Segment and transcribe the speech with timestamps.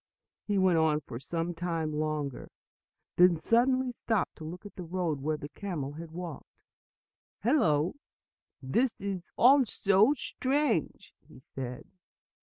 [0.47, 2.49] He went on for some time longer,
[3.17, 6.63] then suddenly stopped to look at the road where the camel had walked.
[7.43, 7.93] "Hello,
[8.63, 11.85] this is also strange!" he said.